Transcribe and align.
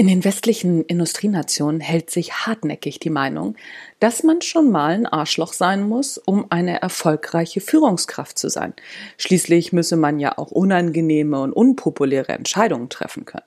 In 0.00 0.06
den 0.06 0.24
westlichen 0.24 0.84
Industrienationen 0.84 1.80
hält 1.80 2.08
sich 2.08 2.46
hartnäckig 2.46 3.00
die 3.00 3.10
Meinung, 3.10 3.56
dass 3.98 4.22
man 4.22 4.42
schon 4.42 4.70
mal 4.70 4.92
ein 4.92 5.06
Arschloch 5.06 5.52
sein 5.52 5.88
muss, 5.88 6.18
um 6.18 6.46
eine 6.50 6.80
erfolgreiche 6.80 7.60
Führungskraft 7.60 8.38
zu 8.38 8.48
sein. 8.48 8.74
Schließlich 9.16 9.72
müsse 9.72 9.96
man 9.96 10.20
ja 10.20 10.38
auch 10.38 10.52
unangenehme 10.52 11.40
und 11.40 11.52
unpopuläre 11.52 12.30
Entscheidungen 12.30 12.88
treffen 12.90 13.24
können. 13.24 13.42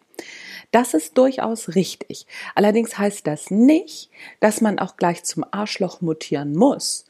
Das 0.72 0.94
ist 0.94 1.18
durchaus 1.18 1.74
richtig. 1.76 2.28
Allerdings 2.54 2.97
heißt 2.97 3.26
das 3.26 3.49
nicht, 3.49 4.10
dass 4.42 4.60
man 4.60 4.78
auch 4.78 4.97
gleich 4.97 5.24
zum 5.24 5.46
Arschloch 5.52 6.02
mutieren 6.02 6.54
muss. 6.54 7.06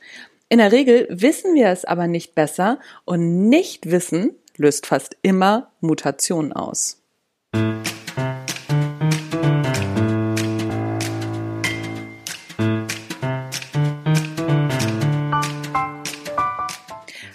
In 0.49 0.59
der 0.59 0.71
Regel 0.71 1.07
wissen 1.09 1.55
wir 1.55 1.69
es 1.69 1.83
aber 1.83 2.05
nicht 2.05 2.35
besser 2.35 2.77
und 3.05 3.49
nicht 3.49 3.89
wissen 3.89 4.35
löst 4.55 4.85
fast 4.85 5.17
immer 5.23 5.71
Mutation 5.79 6.53
aus. 6.53 7.01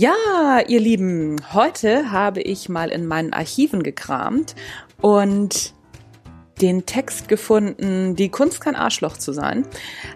Ja, 0.00 0.60
ihr 0.66 0.80
Lieben, 0.80 1.36
heute 1.52 2.10
habe 2.10 2.40
ich 2.40 2.70
mal 2.70 2.88
in 2.88 3.06
meinen 3.06 3.34
Archiven 3.34 3.82
gekramt 3.82 4.54
und 5.02 5.74
den 6.62 6.86
Text 6.86 7.28
gefunden, 7.28 8.16
die 8.16 8.30
Kunst 8.30 8.62
kann 8.62 8.76
Arschloch 8.76 9.18
zu 9.18 9.34
sein. 9.34 9.66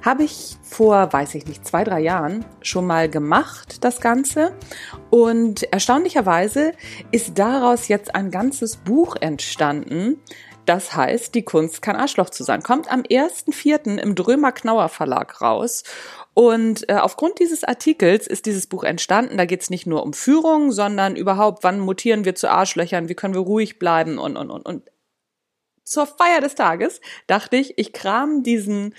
Habe 0.03 0.23
ich 0.23 0.57
vor, 0.63 1.13
weiß 1.13 1.35
ich 1.35 1.45
nicht, 1.45 1.67
zwei, 1.67 1.85
drei 1.85 2.01
Jahren 2.01 2.47
schon 2.63 2.87
mal 2.87 3.11
gemacht, 3.11 3.85
das 3.85 4.01
Ganze. 4.01 4.55
Und 5.11 5.71
erstaunlicherweise 5.71 6.73
ist 7.11 7.39
daraus 7.39 7.89
jetzt 7.89 8.15
ein 8.15 8.31
ganzes 8.31 8.79
Buch 8.79 9.17
entstanden. 9.21 10.19
Das 10.65 10.97
heißt, 10.97 11.35
die 11.35 11.43
Kunst 11.45 11.83
kann 11.83 11.97
Arschloch 11.97 12.31
zu 12.31 12.43
sein. 12.43 12.63
Kommt 12.63 12.91
am 12.91 13.03
1.4. 13.03 13.99
im 13.99 14.15
Drömer 14.15 14.53
Knauer 14.53 14.89
Verlag 14.89 15.43
raus. 15.43 15.85
Und 16.35 16.89
äh, 16.89 16.95
aufgrund 16.95 17.39
dieses 17.39 17.63
Artikels 17.63 18.27
ist 18.27 18.47
dieses 18.47 18.67
Buch 18.67 18.83
entstanden. 18.83 19.39
Da 19.39 19.45
geht 19.45 19.63
es 19.63 19.71
nicht 19.71 19.87
nur 19.87 20.03
um 20.03 20.13
Führung, 20.13 20.73
sondern 20.73 21.15
überhaupt, 21.15 21.63
wann 21.63 21.79
mutieren 21.79 22.25
wir 22.25 22.35
zu 22.35 22.51
Arschlöchern, 22.51 23.09
wie 23.09 23.15
können 23.15 23.35
wir 23.35 23.41
ruhig 23.41 23.79
bleiben 23.79 24.19
und, 24.19 24.37
und, 24.37 24.51
und, 24.51 24.67
und. 24.67 24.91
Zur 25.85 26.07
Feier 26.07 26.41
des 26.41 26.57
Tages 26.57 27.01
dachte 27.29 27.57
ich, 27.57 27.79
ich 27.79 27.93
kram 27.93 28.43
diesen 28.43 28.95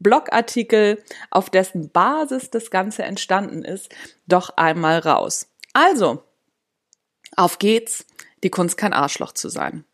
Blogartikel, 0.00 1.02
auf 1.30 1.48
dessen 1.48 1.90
Basis 1.90 2.50
das 2.50 2.70
Ganze 2.70 3.04
entstanden 3.04 3.64
ist, 3.64 3.94
doch 4.26 4.50
einmal 4.56 4.98
raus. 4.98 5.48
Also, 5.72 6.22
auf 7.36 7.58
geht's, 7.58 8.04
die 8.42 8.50
Kunst 8.50 8.76
kein 8.76 8.92
Arschloch 8.92 9.32
zu 9.32 9.48
sein. 9.48 9.84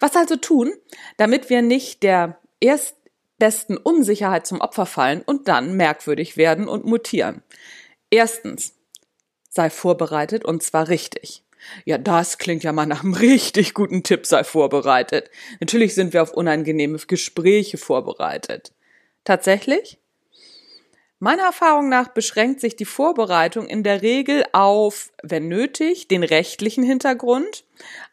Was 0.00 0.16
also 0.16 0.36
tun, 0.36 0.72
damit 1.16 1.48
wir 1.48 1.62
nicht 1.62 2.02
der 2.02 2.38
erst 2.60 2.96
besten 3.38 3.76
Unsicherheit 3.76 4.46
zum 4.46 4.60
Opfer 4.60 4.86
fallen 4.86 5.22
und 5.22 5.48
dann 5.48 5.76
merkwürdig 5.76 6.36
werden 6.36 6.68
und 6.68 6.84
mutieren. 6.84 7.42
Erstens, 8.10 8.74
sei 9.50 9.70
vorbereitet 9.70 10.44
und 10.44 10.62
zwar 10.62 10.88
richtig. 10.88 11.42
Ja, 11.84 11.98
das 11.98 12.38
klingt 12.38 12.62
ja 12.62 12.72
mal 12.72 12.86
nach 12.86 13.02
einem 13.02 13.14
richtig 13.14 13.74
guten 13.74 14.02
Tipp, 14.02 14.26
sei 14.26 14.44
vorbereitet. 14.44 15.30
Natürlich 15.60 15.94
sind 15.94 16.12
wir 16.12 16.22
auf 16.22 16.32
unangenehme 16.32 16.98
Gespräche 16.98 17.78
vorbereitet. 17.78 18.72
Tatsächlich? 19.24 19.98
Meiner 21.20 21.44
Erfahrung 21.44 21.88
nach 21.88 22.08
beschränkt 22.08 22.60
sich 22.60 22.76
die 22.76 22.84
Vorbereitung 22.84 23.66
in 23.66 23.82
der 23.82 24.02
Regel 24.02 24.44
auf, 24.52 25.10
wenn 25.22 25.48
nötig, 25.48 26.06
den 26.08 26.22
rechtlichen 26.22 26.84
Hintergrund, 26.84 27.64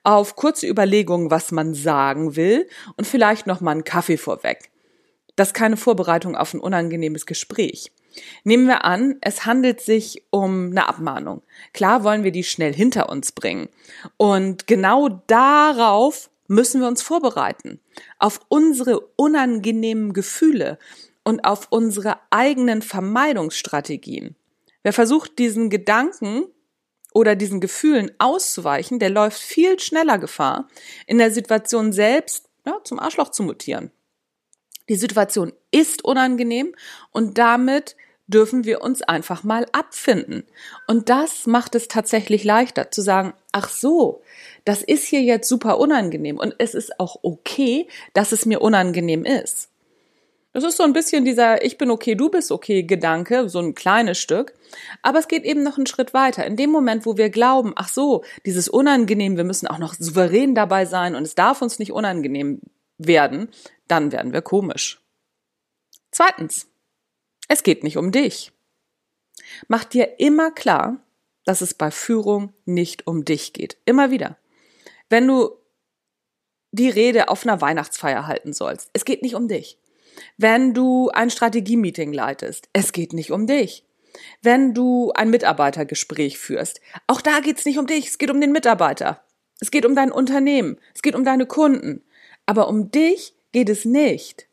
auf 0.03 0.37
kurze 0.37 0.67
Überlegungen, 0.67 1.29
was 1.29 1.51
man 1.51 1.73
sagen 1.73 2.37
will 2.37 2.69
und 2.95 3.05
vielleicht 3.05 3.47
noch 3.47 3.59
mal 3.59 3.71
einen 3.71 3.83
Kaffee 3.83 4.17
vorweg. 4.17 4.70
Das 5.35 5.49
ist 5.49 5.53
keine 5.53 5.77
Vorbereitung 5.77 6.35
auf 6.35 6.53
ein 6.53 6.59
unangenehmes 6.59 7.25
Gespräch. 7.25 7.91
Nehmen 8.43 8.67
wir 8.67 8.83
an, 8.83 9.17
es 9.21 9.45
handelt 9.45 9.81
sich 9.81 10.23
um 10.29 10.71
eine 10.71 10.87
Abmahnung. 10.87 11.41
Klar 11.73 12.03
wollen 12.03 12.23
wir 12.23 12.31
die 12.31 12.43
schnell 12.43 12.73
hinter 12.73 13.09
uns 13.09 13.31
bringen. 13.31 13.69
Und 14.17 14.67
genau 14.67 15.09
darauf 15.27 16.29
müssen 16.47 16.81
wir 16.81 16.87
uns 16.87 17.01
vorbereiten. 17.01 17.79
Auf 18.19 18.41
unsere 18.49 18.99
unangenehmen 19.15 20.13
Gefühle 20.13 20.77
und 21.23 21.45
auf 21.45 21.67
unsere 21.69 22.17
eigenen 22.29 22.81
Vermeidungsstrategien. 22.81 24.35
Wer 24.83 24.93
versucht, 24.93 25.39
diesen 25.39 25.69
Gedanken 25.69 26.45
oder 27.13 27.35
diesen 27.35 27.61
Gefühlen 27.61 28.11
auszuweichen, 28.17 28.99
der 28.99 29.09
läuft 29.09 29.39
viel 29.39 29.79
schneller 29.79 30.17
Gefahr, 30.17 30.67
in 31.07 31.17
der 31.17 31.31
Situation 31.31 31.93
selbst 31.93 32.49
ja, 32.65 32.79
zum 32.83 32.99
Arschloch 32.99 33.29
zu 33.29 33.43
mutieren. 33.43 33.91
Die 34.91 34.97
Situation 34.97 35.53
ist 35.71 36.03
unangenehm 36.03 36.75
und 37.11 37.37
damit 37.37 37.95
dürfen 38.27 38.65
wir 38.65 38.81
uns 38.81 39.01
einfach 39.01 39.41
mal 39.45 39.65
abfinden. 39.71 40.43
Und 40.85 41.07
das 41.07 41.47
macht 41.47 41.75
es 41.75 41.87
tatsächlich 41.87 42.43
leichter 42.43 42.91
zu 42.91 43.01
sagen, 43.01 43.31
ach 43.53 43.69
so, 43.69 44.21
das 44.65 44.83
ist 44.83 45.05
hier 45.05 45.21
jetzt 45.21 45.47
super 45.47 45.79
unangenehm 45.79 46.37
und 46.37 46.55
es 46.57 46.73
ist 46.73 46.99
auch 46.99 47.19
okay, 47.21 47.87
dass 48.13 48.33
es 48.33 48.45
mir 48.45 48.59
unangenehm 48.59 49.23
ist. 49.23 49.69
Das 50.51 50.65
ist 50.65 50.75
so 50.75 50.83
ein 50.83 50.91
bisschen 50.91 51.23
dieser 51.23 51.63
Ich 51.63 51.77
bin 51.77 51.89
okay, 51.89 52.15
du 52.15 52.27
bist 52.27 52.51
okay 52.51 52.83
Gedanke, 52.83 53.47
so 53.47 53.59
ein 53.59 53.75
kleines 53.75 54.17
Stück. 54.17 54.53
Aber 55.03 55.19
es 55.19 55.29
geht 55.29 55.45
eben 55.45 55.63
noch 55.63 55.77
einen 55.77 55.87
Schritt 55.87 56.13
weiter. 56.13 56.45
In 56.45 56.57
dem 56.57 56.69
Moment, 56.69 57.05
wo 57.05 57.15
wir 57.15 57.29
glauben, 57.29 57.71
ach 57.77 57.87
so, 57.87 58.25
dieses 58.45 58.67
Unangenehm, 58.67 59.37
wir 59.37 59.45
müssen 59.45 59.67
auch 59.67 59.79
noch 59.79 59.93
souverän 59.93 60.53
dabei 60.53 60.83
sein 60.83 61.15
und 61.15 61.23
es 61.23 61.35
darf 61.35 61.61
uns 61.61 61.79
nicht 61.79 61.93
unangenehm 61.93 62.59
werden, 63.07 63.49
dann 63.91 64.11
werden 64.11 64.33
wir 64.33 64.41
komisch. 64.41 65.01
Zweitens, 66.11 66.67
es 67.47 67.63
geht 67.63 67.83
nicht 67.83 67.97
um 67.97 68.11
dich. 68.11 68.51
Mach 69.67 69.83
dir 69.83 70.19
immer 70.19 70.51
klar, 70.51 70.97
dass 71.45 71.61
es 71.61 71.73
bei 71.73 71.91
Führung 71.91 72.53
nicht 72.65 73.07
um 73.07 73.25
dich 73.25 73.53
geht. 73.53 73.77
Immer 73.85 74.11
wieder. 74.11 74.37
Wenn 75.09 75.27
du 75.27 75.51
die 76.71 76.89
Rede 76.89 77.29
auf 77.29 77.45
einer 77.45 77.59
Weihnachtsfeier 77.59 78.27
halten 78.27 78.53
sollst, 78.53 78.89
es 78.93 79.05
geht 79.05 79.21
nicht 79.21 79.35
um 79.35 79.47
dich. 79.47 79.77
Wenn 80.37 80.73
du 80.73 81.09
ein 81.09 81.29
Strategie-Meeting 81.29 82.13
leitest, 82.13 82.69
es 82.73 82.91
geht 82.91 83.13
nicht 83.13 83.31
um 83.31 83.47
dich. 83.47 83.85
Wenn 84.41 84.73
du 84.73 85.11
ein 85.13 85.29
Mitarbeitergespräch 85.29 86.37
führst, 86.37 86.81
auch 87.07 87.21
da 87.21 87.39
geht 87.39 87.57
es 87.57 87.65
nicht 87.65 87.79
um 87.79 87.87
dich, 87.87 88.07
es 88.07 88.17
geht 88.17 88.29
um 88.29 88.41
den 88.41 88.51
Mitarbeiter. 88.51 89.23
Es 89.59 89.71
geht 89.71 89.85
um 89.85 89.95
dein 89.95 90.11
Unternehmen, 90.11 90.79
es 90.93 91.01
geht 91.01 91.15
um 91.15 91.23
deine 91.23 91.45
Kunden. 91.45 92.03
Aber 92.45 92.67
um 92.67 92.91
dich 92.91 93.35
geht 93.51 93.69
es 93.69 93.85
nicht. 93.85 94.47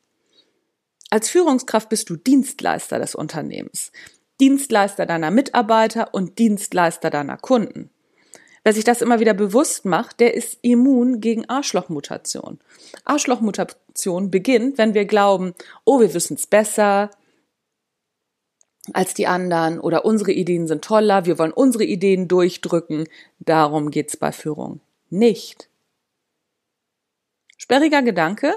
Als 1.10 1.30
Führungskraft 1.30 1.88
bist 1.88 2.10
du 2.10 2.16
Dienstleister 2.16 2.98
des 2.98 3.14
Unternehmens, 3.14 3.92
Dienstleister 4.40 5.06
deiner 5.06 5.30
Mitarbeiter 5.30 6.12
und 6.12 6.38
Dienstleister 6.38 7.10
deiner 7.10 7.36
Kunden. 7.36 7.90
Wer 8.62 8.74
sich 8.74 8.84
das 8.84 9.00
immer 9.00 9.20
wieder 9.20 9.34
bewusst 9.34 9.84
macht, 9.84 10.20
der 10.20 10.34
ist 10.34 10.58
immun 10.62 11.20
gegen 11.20 11.48
Arschlochmutation. 11.48 12.58
Arschlochmutation 13.04 14.30
beginnt, 14.30 14.76
wenn 14.76 14.94
wir 14.94 15.06
glauben, 15.06 15.54
oh, 15.84 16.00
wir 16.00 16.12
wissen 16.12 16.34
es 16.34 16.46
besser 16.46 17.10
als 18.92 19.14
die 19.14 19.26
anderen 19.26 19.80
oder 19.80 20.04
unsere 20.04 20.32
Ideen 20.32 20.66
sind 20.66 20.84
toller, 20.84 21.26
wir 21.26 21.38
wollen 21.38 21.52
unsere 21.52 21.84
Ideen 21.84 22.28
durchdrücken. 22.28 23.08
Darum 23.38 23.90
geht's 23.90 24.16
bei 24.16 24.32
Führung 24.32 24.80
nicht. 25.10 25.68
Sperriger 27.56 28.02
Gedanke. 28.02 28.54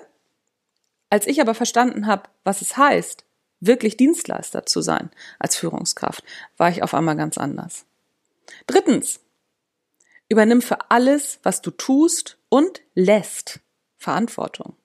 Als 1.11 1.27
ich 1.27 1.41
aber 1.41 1.53
verstanden 1.53 2.07
habe, 2.07 2.23
was 2.45 2.61
es 2.61 2.77
heißt, 2.77 3.25
wirklich 3.59 3.97
Dienstleister 3.97 4.65
zu 4.65 4.81
sein 4.81 5.11
als 5.39 5.57
Führungskraft, 5.57 6.23
war 6.57 6.69
ich 6.69 6.83
auf 6.83 6.93
einmal 6.93 7.17
ganz 7.17 7.37
anders. 7.37 7.85
Drittens, 8.65 9.19
übernimm 10.29 10.61
für 10.61 10.89
alles, 10.89 11.39
was 11.43 11.61
du 11.61 11.71
tust 11.71 12.37
und 12.47 12.81
lässt, 12.95 13.59
Verantwortung. 13.97 14.77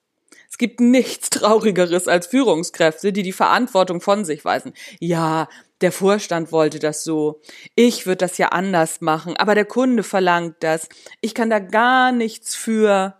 Es 0.50 0.58
gibt 0.58 0.80
nichts 0.80 1.30
Traurigeres 1.30 2.08
als 2.08 2.26
Führungskräfte, 2.26 3.12
die 3.12 3.22
die 3.22 3.32
Verantwortung 3.32 4.00
von 4.00 4.24
sich 4.24 4.44
weisen. 4.44 4.74
Ja, 4.98 5.48
der 5.80 5.92
Vorstand 5.92 6.50
wollte 6.50 6.80
das 6.80 7.04
so. 7.04 7.40
Ich 7.76 8.06
würde 8.06 8.18
das 8.18 8.36
ja 8.38 8.48
anders 8.48 9.00
machen, 9.00 9.36
aber 9.36 9.54
der 9.54 9.64
Kunde 9.64 10.02
verlangt 10.02 10.56
das. 10.60 10.88
Ich 11.20 11.34
kann 11.34 11.50
da 11.50 11.60
gar 11.60 12.10
nichts 12.10 12.56
für. 12.56 13.16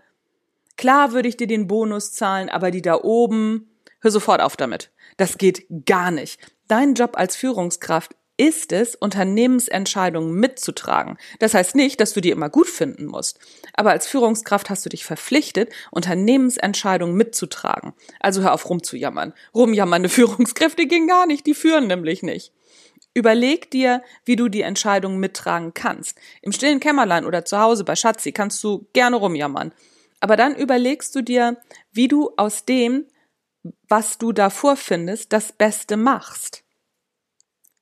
Klar 0.77 1.13
würde 1.13 1.29
ich 1.29 1.37
dir 1.37 1.47
den 1.47 1.67
Bonus 1.67 2.13
zahlen, 2.13 2.49
aber 2.49 2.71
die 2.71 2.83
da 2.83 3.01
oben, 3.03 3.71
hör 4.01 4.11
sofort 4.11 4.41
auf 4.41 4.57
damit. 4.57 4.91
Das 5.17 5.39
geht 5.39 5.67
gar 5.87 6.11
nicht. 6.11 6.39
Dein 6.69 6.95
Job 6.95 7.17
als 7.17 7.37
Führungskraft 7.37 8.15
ist 8.37 8.73
es, 8.73 8.95
Unternehmensentscheidungen 8.95 10.35
mitzutragen. 10.35 11.17
Das 11.39 11.55
heißt 11.55 11.75
nicht, 11.75 12.01
dass 12.01 12.13
du 12.13 12.21
die 12.21 12.31
immer 12.31 12.51
gut 12.51 12.69
finden 12.69 13.07
musst. 13.07 13.39
Aber 13.73 13.91
als 13.91 14.07
Führungskraft 14.07 14.69
hast 14.69 14.85
du 14.85 14.91
dich 14.91 15.05
verpflichtet, 15.05 15.73
Unternehmensentscheidungen 15.91 17.17
mitzutragen. 17.17 17.95
Also 18.21 18.43
hör 18.43 18.53
auf 18.53 18.69
rumzujammern. 18.69 19.33
Rumjammernde 19.55 20.09
Führungskräfte 20.11 20.87
gehen 20.87 21.09
gar 21.09 21.27
nicht, 21.27 21.47
die 21.47 21.55
führen 21.55 21.87
nämlich 21.87 22.23
nicht. 22.23 22.53
Überleg 23.15 23.71
dir, 23.71 24.03
wie 24.27 24.37
du 24.37 24.49
die 24.49 24.61
Entscheidungen 24.61 25.19
mittragen 25.19 25.73
kannst. 25.73 26.19
Im 26.43 26.53
stillen 26.53 26.81
Kämmerlein 26.81 27.25
oder 27.25 27.47
zu 27.47 27.59
Hause 27.59 27.85
bei 27.85 27.97
Schatzi 27.97 28.33
kannst 28.33 28.63
du 28.63 28.87
gerne 28.93 29.17
rumjammern. 29.17 29.73
Aber 30.21 30.37
dann 30.37 30.57
überlegst 30.57 31.15
du 31.15 31.23
dir, 31.23 31.61
wie 31.93 32.09
du 32.09 32.31
aus 32.37 32.65
dem, 32.65 33.07
was 33.89 34.19
du 34.19 34.33
da 34.33 34.51
vorfindest, 34.51 35.33
das 35.33 35.53
Beste 35.53 35.97
machst. 35.97 36.65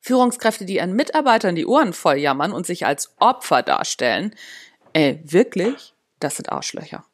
Führungskräfte, 0.00 0.66
die 0.66 0.76
ihren 0.76 0.94
Mitarbeitern 0.94 1.54
die 1.54 1.66
Ohren 1.66 1.92
voll 1.92 2.16
jammern 2.16 2.52
und 2.52 2.66
sich 2.66 2.84
als 2.84 3.14
Opfer 3.18 3.62
darstellen, 3.62 4.34
ey, 4.92 5.20
wirklich, 5.24 5.94
das 6.20 6.36
sind 6.36 6.52
Arschlöcher. 6.52 7.06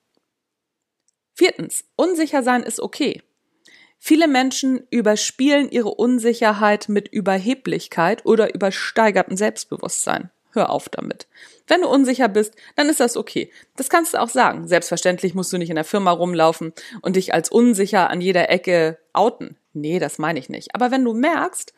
Viertens, 1.34 1.84
unsicher 1.96 2.42
sein 2.42 2.62
ist 2.62 2.80
okay. 2.80 3.22
Viele 3.98 4.28
Menschen 4.28 4.86
überspielen 4.90 5.70
ihre 5.70 5.90
Unsicherheit 5.94 6.88
mit 6.88 7.08
Überheblichkeit 7.08 8.24
oder 8.26 8.54
übersteigertem 8.54 9.36
Selbstbewusstsein. 9.36 10.30
Hör 10.52 10.70
auf 10.70 10.88
damit. 10.88 11.28
Wenn 11.66 11.82
du 11.82 11.88
unsicher 11.88 12.28
bist, 12.28 12.54
dann 12.76 12.88
ist 12.88 13.00
das 13.00 13.16
okay. 13.16 13.52
Das 13.76 13.88
kannst 13.88 14.14
du 14.14 14.20
auch 14.20 14.28
sagen. 14.28 14.66
Selbstverständlich 14.66 15.34
musst 15.34 15.52
du 15.52 15.58
nicht 15.58 15.70
in 15.70 15.76
der 15.76 15.84
Firma 15.84 16.10
rumlaufen 16.10 16.72
und 17.02 17.16
dich 17.16 17.32
als 17.32 17.50
unsicher 17.50 18.10
an 18.10 18.20
jeder 18.20 18.50
Ecke 18.50 18.98
outen. 19.12 19.56
Nee, 19.72 20.00
das 20.00 20.18
meine 20.18 20.40
ich 20.40 20.48
nicht. 20.48 20.74
Aber 20.74 20.90
wenn 20.90 21.04
du 21.04 21.12
merkst, 21.12 21.72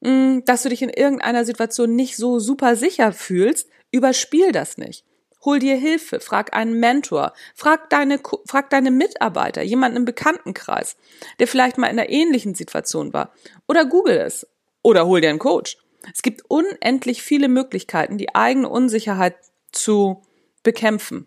Mm, 0.00 0.40
dass 0.46 0.62
du 0.62 0.70
dich 0.70 0.82
in 0.82 0.88
irgendeiner 0.88 1.44
Situation 1.44 1.94
nicht 1.94 2.16
so 2.16 2.38
super 2.38 2.76
sicher 2.76 3.12
fühlst, 3.12 3.68
überspiel 3.90 4.52
das 4.52 4.78
nicht. 4.78 5.04
Hol 5.44 5.58
dir 5.58 5.76
Hilfe, 5.76 6.20
frag 6.20 6.54
einen 6.54 6.80
Mentor, 6.80 7.32
frag 7.54 7.88
deine, 7.90 8.20
frag 8.46 8.70
deine 8.70 8.90
Mitarbeiter, 8.90 9.62
jemanden 9.62 9.98
im 9.98 10.04
Bekanntenkreis, 10.04 10.96
der 11.38 11.48
vielleicht 11.48 11.78
mal 11.78 11.86
in 11.86 11.98
einer 11.98 12.10
ähnlichen 12.10 12.54
Situation 12.54 13.12
war. 13.12 13.32
Oder 13.66 13.86
google 13.86 14.18
es. 14.18 14.46
Oder 14.82 15.06
hol 15.06 15.20
dir 15.20 15.30
einen 15.30 15.38
Coach. 15.38 15.78
Es 16.14 16.22
gibt 16.22 16.42
unendlich 16.48 17.22
viele 17.22 17.48
Möglichkeiten, 17.48 18.18
die 18.18 18.34
eigene 18.34 18.68
Unsicherheit 18.68 19.36
zu 19.72 20.22
bekämpfen. 20.62 21.26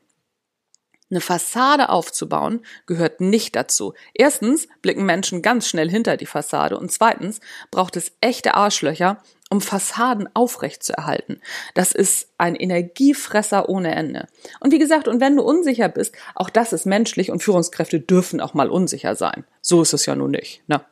Eine 1.13 1.21
Fassade 1.21 1.89
aufzubauen 1.89 2.65
gehört 2.87 3.21
nicht 3.21 3.55
dazu. 3.55 3.93
Erstens 4.15 4.67
blicken 4.81 5.05
Menschen 5.05 5.43
ganz 5.43 5.67
schnell 5.67 5.87
hinter 5.87 6.17
die 6.17 6.25
Fassade 6.25 6.75
und 6.75 6.91
zweitens 6.91 7.39
braucht 7.69 7.95
es 7.97 8.13
echte 8.19 8.55
Arschlöcher, 8.55 9.21
um 9.51 9.61
Fassaden 9.61 10.27
aufrechtzuerhalten. 10.33 11.39
Das 11.75 11.91
ist 11.91 12.29
ein 12.39 12.55
Energiefresser 12.55 13.69
ohne 13.69 13.93
Ende. 13.93 14.27
Und 14.59 14.73
wie 14.73 14.79
gesagt, 14.79 15.07
und 15.07 15.21
wenn 15.21 15.37
du 15.37 15.43
unsicher 15.43 15.87
bist, 15.87 16.15
auch 16.33 16.49
das 16.49 16.73
ist 16.73 16.87
menschlich 16.87 17.29
und 17.29 17.43
Führungskräfte 17.43 17.99
dürfen 17.99 18.41
auch 18.41 18.55
mal 18.55 18.71
unsicher 18.71 19.13
sein. 19.13 19.45
So 19.61 19.83
ist 19.83 19.93
es 19.93 20.07
ja 20.07 20.15
nun 20.15 20.31
nicht. 20.31 20.67
Ne? 20.67 20.83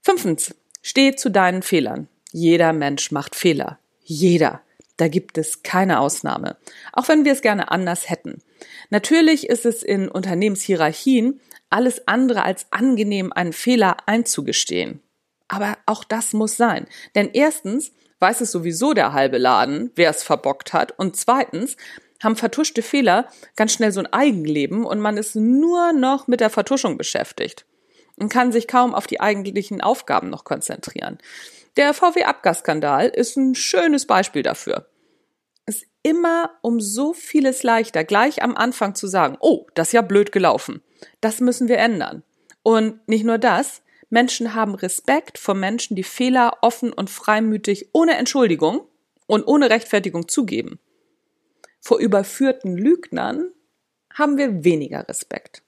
Fünftens, 0.00 0.54
steh 0.86 1.16
zu 1.16 1.32
deinen 1.32 1.62
Fehlern. 1.62 2.06
Jeder 2.30 2.72
Mensch 2.72 3.10
macht 3.10 3.34
Fehler. 3.34 3.80
Jeder. 4.04 4.60
Da 4.96 5.08
gibt 5.08 5.36
es 5.36 5.64
keine 5.64 5.98
Ausnahme. 5.98 6.56
Auch 6.92 7.08
wenn 7.08 7.24
wir 7.24 7.32
es 7.32 7.42
gerne 7.42 7.72
anders 7.72 8.08
hätten. 8.08 8.40
Natürlich 8.88 9.48
ist 9.48 9.66
es 9.66 9.82
in 9.82 10.08
Unternehmenshierarchien 10.08 11.40
alles 11.70 12.06
andere 12.06 12.44
als 12.44 12.66
angenehm, 12.70 13.32
einen 13.32 13.52
Fehler 13.52 13.96
einzugestehen. 14.06 15.02
Aber 15.48 15.76
auch 15.86 16.04
das 16.04 16.32
muss 16.32 16.56
sein. 16.56 16.86
Denn 17.16 17.30
erstens 17.32 17.90
weiß 18.20 18.40
es 18.40 18.52
sowieso 18.52 18.94
der 18.94 19.12
halbe 19.12 19.38
Laden, 19.38 19.90
wer 19.96 20.10
es 20.10 20.22
verbockt 20.22 20.72
hat. 20.72 20.96
Und 20.96 21.16
zweitens 21.16 21.76
haben 22.22 22.36
vertuschte 22.36 22.82
Fehler 22.82 23.28
ganz 23.56 23.72
schnell 23.72 23.90
so 23.90 23.98
ein 23.98 24.12
Eigenleben 24.12 24.84
und 24.84 25.00
man 25.00 25.16
ist 25.16 25.34
nur 25.34 25.92
noch 25.92 26.28
mit 26.28 26.38
der 26.38 26.50
Vertuschung 26.50 26.96
beschäftigt 26.96 27.66
und 28.16 28.28
kann 28.28 28.52
sich 28.52 28.66
kaum 28.66 28.94
auf 28.94 29.06
die 29.06 29.20
eigentlichen 29.20 29.80
Aufgaben 29.80 30.30
noch 30.30 30.44
konzentrieren. 30.44 31.18
Der 31.76 31.92
VW-Abgasskandal 31.92 33.08
ist 33.08 33.36
ein 33.36 33.54
schönes 33.54 34.06
Beispiel 34.06 34.42
dafür. 34.42 34.88
Es 35.66 35.82
ist 35.82 35.86
immer 36.02 36.50
um 36.62 36.80
so 36.80 37.12
vieles 37.12 37.62
leichter, 37.62 38.04
gleich 38.04 38.42
am 38.42 38.56
Anfang 38.56 38.94
zu 38.94 39.06
sagen, 39.06 39.36
oh, 39.40 39.66
das 39.74 39.88
ist 39.88 39.92
ja 39.92 40.02
blöd 40.02 40.32
gelaufen. 40.32 40.82
Das 41.20 41.40
müssen 41.40 41.68
wir 41.68 41.78
ändern. 41.78 42.22
Und 42.62 43.06
nicht 43.08 43.24
nur 43.24 43.38
das, 43.38 43.82
Menschen 44.08 44.54
haben 44.54 44.74
Respekt 44.74 45.36
vor 45.36 45.54
Menschen, 45.54 45.96
die 45.96 46.04
Fehler 46.04 46.58
offen 46.62 46.92
und 46.92 47.10
freimütig 47.10 47.90
ohne 47.92 48.16
Entschuldigung 48.16 48.86
und 49.26 49.46
ohne 49.46 49.68
Rechtfertigung 49.68 50.28
zugeben. 50.28 50.78
Vor 51.80 51.98
überführten 51.98 52.76
Lügnern 52.76 53.50
haben 54.14 54.38
wir 54.38 54.64
weniger 54.64 55.08
Respekt. 55.08 55.62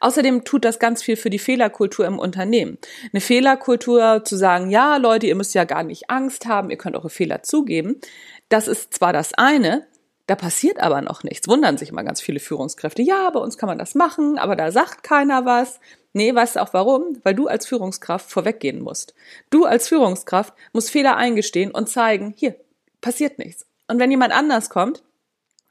Außerdem 0.00 0.44
tut 0.44 0.64
das 0.64 0.78
ganz 0.78 1.02
viel 1.02 1.16
für 1.16 1.30
die 1.30 1.38
Fehlerkultur 1.38 2.06
im 2.06 2.18
Unternehmen. 2.18 2.78
Eine 3.12 3.20
Fehlerkultur 3.20 4.22
zu 4.24 4.36
sagen, 4.36 4.70
ja, 4.70 4.96
Leute, 4.96 5.26
ihr 5.26 5.34
müsst 5.34 5.54
ja 5.54 5.64
gar 5.64 5.82
nicht 5.82 6.10
Angst 6.10 6.46
haben, 6.46 6.70
ihr 6.70 6.78
könnt 6.78 6.96
eure 6.96 7.10
Fehler 7.10 7.42
zugeben. 7.42 8.00
Das 8.48 8.68
ist 8.68 8.94
zwar 8.94 9.12
das 9.12 9.34
eine, 9.34 9.86
da 10.26 10.36
passiert 10.36 10.78
aber 10.78 11.02
noch 11.02 11.24
nichts. 11.24 11.48
Wundern 11.48 11.76
sich 11.76 11.88
immer 11.88 12.04
ganz 12.04 12.20
viele 12.20 12.38
Führungskräfte. 12.38 13.02
Ja, 13.02 13.30
bei 13.30 13.40
uns 13.40 13.58
kann 13.58 13.66
man 13.66 13.78
das 13.78 13.96
machen, 13.96 14.38
aber 14.38 14.54
da 14.54 14.70
sagt 14.70 15.02
keiner 15.02 15.44
was. 15.44 15.80
Nee, 16.12 16.34
weißt 16.34 16.56
du 16.56 16.62
auch 16.62 16.72
warum? 16.72 17.18
Weil 17.22 17.34
du 17.34 17.48
als 17.48 17.66
Führungskraft 17.66 18.30
vorweggehen 18.30 18.80
musst. 18.80 19.14
Du 19.50 19.64
als 19.64 19.88
Führungskraft 19.88 20.54
musst 20.72 20.90
Fehler 20.90 21.16
eingestehen 21.16 21.72
und 21.72 21.88
zeigen, 21.88 22.32
hier, 22.36 22.54
passiert 23.00 23.38
nichts. 23.38 23.66
Und 23.88 23.98
wenn 23.98 24.10
jemand 24.10 24.32
anders 24.32 24.70
kommt, 24.70 25.02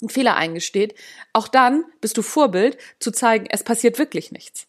einen 0.02 0.10
Fehler 0.10 0.36
eingesteht, 0.36 0.96
auch 1.34 1.48
dann 1.48 1.86
bist 2.02 2.18
du 2.18 2.22
Vorbild 2.22 2.78
zu 3.00 3.12
zeigen, 3.12 3.48
es 3.50 3.64
passiert 3.64 4.00
wirklich 4.00 4.32
nichts. 4.32 4.68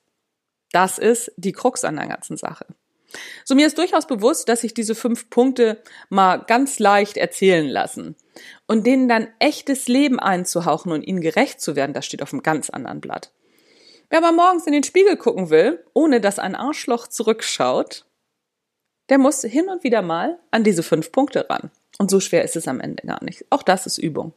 Das 0.72 0.98
ist 0.98 1.32
die 1.36 1.52
Krux 1.52 1.84
an 1.84 1.96
der 1.96 2.06
ganzen 2.06 2.36
Sache. 2.36 2.66
So 3.44 3.54
mir 3.54 3.66
ist 3.66 3.78
durchaus 3.78 4.06
bewusst, 4.06 4.48
dass 4.48 4.60
sich 4.60 4.74
diese 4.74 4.94
fünf 4.94 5.30
Punkte 5.30 5.82
mal 6.08 6.38
ganz 6.38 6.78
leicht 6.78 7.16
erzählen 7.16 7.66
lassen. 7.66 8.14
Und 8.66 8.86
denen 8.86 9.08
dann 9.08 9.28
echtes 9.40 9.88
Leben 9.88 10.20
einzuhauchen 10.20 10.92
und 10.92 11.02
ihnen 11.02 11.20
gerecht 11.20 11.60
zu 11.60 11.74
werden, 11.74 11.92
das 11.92 12.06
steht 12.06 12.22
auf 12.22 12.32
einem 12.32 12.42
ganz 12.42 12.70
anderen 12.70 13.00
Blatt. 13.00 13.32
Wer 14.08 14.18
aber 14.18 14.32
morgens 14.32 14.66
in 14.66 14.72
den 14.72 14.84
Spiegel 14.84 15.16
gucken 15.16 15.50
will, 15.50 15.84
ohne 15.92 16.20
dass 16.20 16.38
ein 16.38 16.54
Arschloch 16.54 17.08
zurückschaut, 17.08 18.06
der 19.08 19.18
muss 19.18 19.42
hin 19.42 19.68
und 19.68 19.82
wieder 19.82 20.02
mal 20.02 20.38
an 20.50 20.64
diese 20.64 20.82
fünf 20.82 21.12
Punkte 21.12 21.48
ran. 21.50 21.70
Und 21.98 22.10
so 22.10 22.20
schwer 22.20 22.44
ist 22.44 22.56
es 22.56 22.68
am 22.68 22.80
Ende 22.80 23.06
gar 23.06 23.22
nicht. 23.24 23.44
Auch 23.50 23.62
das 23.62 23.86
ist 23.86 23.98
Übung. 23.98 24.32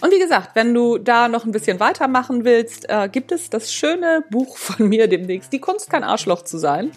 Und 0.00 0.12
wie 0.12 0.18
gesagt, 0.18 0.50
wenn 0.54 0.74
du 0.74 0.98
da 0.98 1.28
noch 1.28 1.44
ein 1.44 1.52
bisschen 1.52 1.80
weitermachen 1.80 2.44
willst, 2.44 2.88
äh, 2.88 3.08
gibt 3.10 3.32
es 3.32 3.50
das 3.50 3.72
schöne 3.72 4.24
Buch 4.30 4.56
von 4.56 4.88
mir 4.88 5.08
demnächst, 5.08 5.52
Die 5.52 5.60
Kunst 5.60 5.90
kein 5.90 6.04
Arschloch 6.04 6.42
zu 6.42 6.58
sein. 6.58 6.90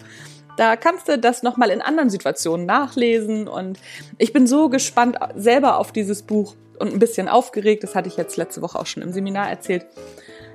Da 0.56 0.76
kannst 0.76 1.08
du 1.08 1.18
das 1.18 1.42
nochmal 1.42 1.70
in 1.70 1.82
anderen 1.82 2.10
Situationen 2.10 2.64
nachlesen 2.64 3.48
und 3.48 3.80
ich 4.18 4.32
bin 4.32 4.46
so 4.46 4.68
gespannt 4.68 5.18
selber 5.34 5.78
auf 5.78 5.90
dieses 5.90 6.22
Buch 6.22 6.54
und 6.78 6.92
ein 6.92 6.98
bisschen 6.98 7.28
aufgeregt, 7.28 7.82
das 7.82 7.94
hatte 7.94 8.08
ich 8.08 8.16
jetzt 8.16 8.36
letzte 8.36 8.62
Woche 8.62 8.78
auch 8.78 8.86
schon 8.86 9.02
im 9.02 9.12
Seminar 9.12 9.50
erzählt, 9.50 9.86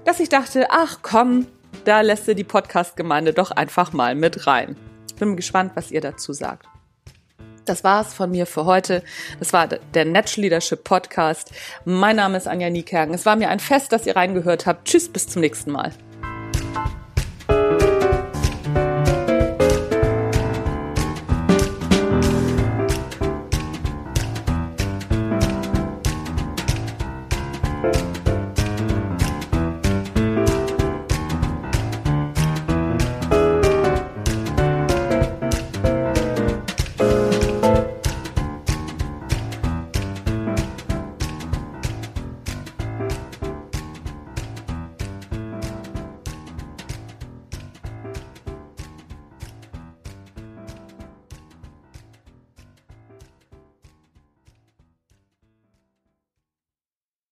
dass 0.05 0.19
ich 0.19 0.29
dachte, 0.29 0.67
ach 0.69 0.99
komm, 1.01 1.47
da 1.83 2.01
lässt 2.01 2.27
du 2.27 2.35
die 2.35 2.43
Podcast-Gemeinde 2.43 3.33
doch 3.33 3.51
einfach 3.51 3.93
mal 3.93 4.15
mit 4.15 4.47
rein. 4.47 4.75
Bin 5.19 5.35
gespannt, 5.35 5.73
was 5.75 5.91
ihr 5.91 6.01
dazu 6.01 6.31
sagt. 6.31 6.65
Das 7.69 7.83
war's 7.83 8.15
von 8.15 8.31
mir 8.31 8.47
für 8.47 8.65
heute. 8.65 9.03
Das 9.38 9.53
war 9.53 9.67
der 9.67 10.03
Natural 10.03 10.41
Leadership 10.41 10.83
Podcast. 10.83 11.51
Mein 11.85 12.15
Name 12.15 12.35
ist 12.35 12.47
Anja 12.47 12.71
Niekerken. 12.71 13.13
Es 13.13 13.27
war 13.27 13.35
mir 13.35 13.49
ein 13.49 13.59
Fest, 13.59 13.91
dass 13.91 14.07
ihr 14.07 14.15
reingehört 14.15 14.65
habt. 14.65 14.88
Tschüss, 14.88 15.07
bis 15.07 15.27
zum 15.27 15.41
nächsten 15.41 15.71
Mal. 15.71 15.93